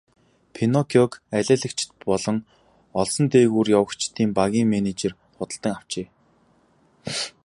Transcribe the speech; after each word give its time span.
Пиноккиог 0.53 1.11
алиалагчид 1.37 1.91
болон 2.09 2.37
олсон 3.01 3.25
дээгүүр 3.33 3.67
явагчдын 3.79 4.29
багийн 4.39 4.67
менежер 4.73 5.13
худалдан 5.35 5.73
авчээ. 5.77 6.07